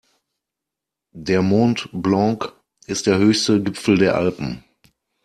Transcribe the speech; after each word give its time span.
Der 1.13 1.43
Mont 1.43 1.87
Blanc 1.93 2.53
ist 2.87 3.05
der 3.05 3.19
höchste 3.19 3.61
Gipfel 3.61 3.99
der 3.99 4.15
Alpen. 4.15 4.63